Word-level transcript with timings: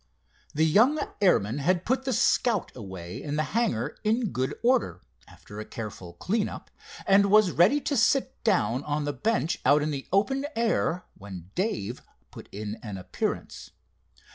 The 0.55 0.65
young 0.65 0.99
airman 1.21 1.59
had 1.59 1.85
put 1.85 2.05
the 2.05 2.11
Scout 2.11 2.71
away 2.75 3.21
in 3.21 3.35
the 3.35 3.43
hangar 3.53 3.97
in 4.03 4.31
good 4.31 4.55
order, 4.63 5.03
after 5.27 5.59
a 5.59 5.63
careful 5.63 6.13
clean 6.13 6.49
up, 6.49 6.71
and 7.05 7.27
was 7.29 7.51
ready 7.51 7.79
to 7.81 7.95
sit 7.95 8.43
down 8.43 8.83
on 8.85 9.05
the 9.05 9.13
bench 9.13 9.59
out 9.63 9.83
in 9.83 9.91
the 9.91 10.07
open 10.11 10.47
air, 10.55 11.03
when 11.13 11.51
Dave 11.53 12.01
put 12.31 12.49
in 12.51 12.79
an 12.81 12.97
appearance. 12.97 13.69